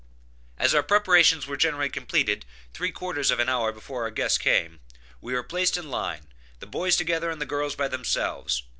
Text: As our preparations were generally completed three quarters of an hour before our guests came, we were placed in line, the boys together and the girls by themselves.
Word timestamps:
As 0.57 0.73
our 0.73 0.81
preparations 0.81 1.45
were 1.45 1.55
generally 1.55 1.87
completed 1.87 2.43
three 2.73 2.91
quarters 2.91 3.29
of 3.29 3.39
an 3.39 3.49
hour 3.49 3.71
before 3.71 4.01
our 4.05 4.09
guests 4.09 4.39
came, 4.39 4.79
we 5.21 5.35
were 5.35 5.43
placed 5.43 5.77
in 5.77 5.91
line, 5.91 6.25
the 6.59 6.65
boys 6.65 6.95
together 6.95 7.29
and 7.29 7.39
the 7.39 7.45
girls 7.45 7.75
by 7.75 7.87
themselves. 7.87 8.63